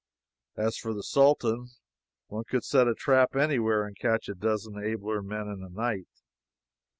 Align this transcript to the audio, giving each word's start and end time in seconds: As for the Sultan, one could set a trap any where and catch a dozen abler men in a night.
As 0.57 0.77
for 0.77 0.95
the 0.95 1.03
Sultan, 1.03 1.67
one 2.25 2.45
could 2.45 2.63
set 2.63 2.87
a 2.87 2.95
trap 2.95 3.35
any 3.35 3.59
where 3.59 3.85
and 3.85 3.95
catch 3.95 4.29
a 4.29 4.33
dozen 4.33 4.83
abler 4.83 5.21
men 5.21 5.47
in 5.47 5.61
a 5.61 5.69
night. 5.69 6.07